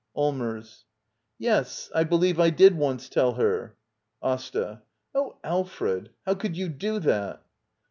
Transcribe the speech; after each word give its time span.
Allmers. 0.15 0.85
Yes, 1.37 1.91
I 1.93 2.05
believe 2.05 2.39
I 2.39 2.49
did 2.49 2.75
once 2.75 3.07
tell 3.07 3.33
her. 3.33 3.77
AsTA. 4.23 4.81
Oh, 5.13 5.37
Alfred, 5.43 6.09
how 6.25 6.33
could 6.33 6.57
you 6.57 6.69
do 6.69 6.97
that? 7.01 7.43